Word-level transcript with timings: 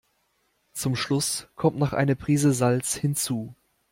Zum 0.73 0.95
Schluss 0.95 1.47
kommt 1.53 1.77
noch 1.77 1.93
eine 1.93 2.15
Prise 2.15 2.53
Salz 2.53 2.95
hinzu. 2.95 3.53